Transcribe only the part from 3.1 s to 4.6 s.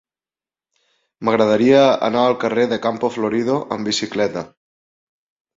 Florido amb bicicleta.